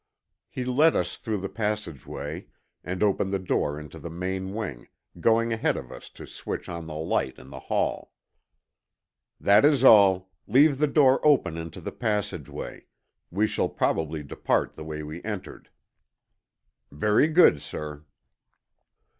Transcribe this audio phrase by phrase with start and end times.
[0.49, 2.47] He led us through the passageway
[2.83, 4.87] and opened the door into the main wing,
[5.19, 8.11] going ahead of us to switch on the light in the hall.
[9.39, 10.31] "That is all.
[10.47, 12.87] Leave the door open into the passageway.
[13.29, 15.69] We shall probably depart the way we entered."
[16.91, 18.03] "Very good, sir."